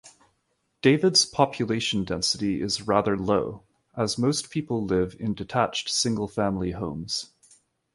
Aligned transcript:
David's 0.81 1.27
population 1.27 2.03
density 2.05 2.59
is 2.59 2.87
rather 2.87 3.15
low, 3.15 3.61
as 3.95 4.17
most 4.17 4.49
people 4.49 4.83
live 4.83 5.15
in 5.19 5.35
detached 5.35 5.89
single-family 5.89 6.71
homes. 6.71 7.29